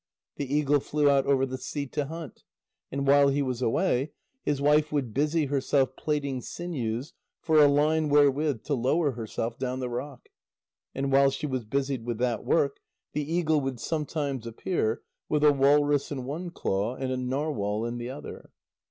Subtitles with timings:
[0.37, 2.43] The eagle flew out over the sea to hunt,
[2.91, 8.09] and while he was away, his wife would busy herself plaiting sinews for a line
[8.09, 10.29] wherewith to lower herself down the rock.
[10.95, 12.79] And while she was busied with that work,
[13.13, 17.99] the eagle would sometimes appear, with a walrus in one claw and a narwhal in
[17.99, 18.49] the other.